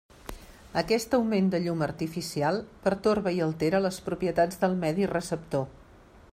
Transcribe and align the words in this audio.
Aquest 0.81 1.11
augment 1.17 1.51
de 1.55 1.59
llum 1.65 1.83
artificial 1.87 2.57
pertorba 2.87 3.35
i 3.39 3.43
altera 3.49 3.85
les 3.87 4.03
propietats 4.09 4.63
del 4.65 4.77
medi 4.87 5.11
receptor. 5.17 5.69